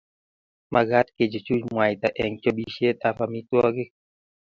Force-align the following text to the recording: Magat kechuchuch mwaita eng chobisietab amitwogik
Magat 0.73 1.07
kechuchuch 1.15 1.65
mwaita 1.71 2.07
eng 2.21 2.35
chobisietab 2.41 3.17
amitwogik 3.25 3.91